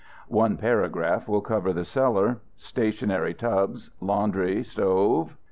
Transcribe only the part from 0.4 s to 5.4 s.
paragraph will cover the cellar. Stationary tubs, laundry stove.